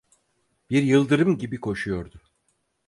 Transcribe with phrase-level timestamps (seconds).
[0.69, 2.21] Bir yıldırım gibi koşuyordu.